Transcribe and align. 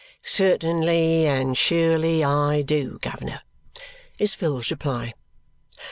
"Certainly 0.23 1.27
and 1.27 1.55
surely 1.55 2.23
I 2.23 2.63
do, 2.63 2.97
guv'ner," 3.03 3.41
is 4.17 4.33
Phil's 4.33 4.71
reply. 4.71 5.13